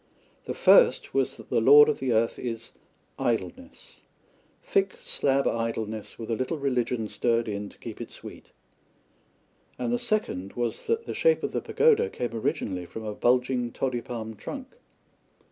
The 0.45 0.55
first 0.55 1.13
was 1.13 1.37
that 1.37 1.51
the 1.51 1.61
Lord 1.61 1.87
of 1.87 1.99
the 1.99 2.11
Earth 2.11 2.39
is 2.39 2.71
Idleness 3.19 3.97
thick 4.63 4.95
slab 4.99 5.45
idleness 5.47 6.17
with 6.17 6.31
a 6.31 6.35
little 6.35 6.57
religion 6.57 7.07
stirred 7.07 7.47
in 7.47 7.69
to 7.69 7.77
keep 7.77 8.01
it 8.01 8.09
sweet, 8.09 8.47
and 9.77 9.93
the 9.93 9.99
second 9.99 10.53
was 10.53 10.87
that 10.87 11.05
the 11.05 11.13
shape 11.13 11.43
of 11.43 11.51
the 11.51 11.61
pagoda 11.61 12.09
came 12.09 12.33
originally 12.33 12.87
from 12.87 13.03
a 13.03 13.13
bulging 13.13 13.71
toddy 13.71 14.01
palm 14.01 14.35
trunk. 14.35 14.75